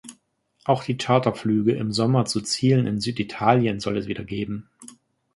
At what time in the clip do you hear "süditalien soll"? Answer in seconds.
2.99-3.97